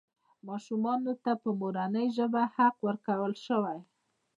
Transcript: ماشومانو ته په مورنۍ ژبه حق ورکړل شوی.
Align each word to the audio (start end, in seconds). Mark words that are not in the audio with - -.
ماشومانو 0.47 1.13
ته 1.23 1.31
په 1.41 1.49
مورنۍ 1.59 2.07
ژبه 2.17 2.43
حق 2.55 2.75
ورکړل 2.87 3.33
شوی. 3.45 3.79